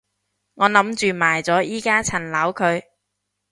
[0.55, 2.85] 我諗住賣咗依加層樓佢